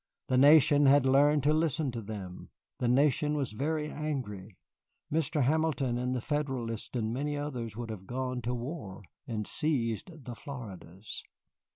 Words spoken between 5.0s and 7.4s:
Mr. Hamilton and the Federalists and many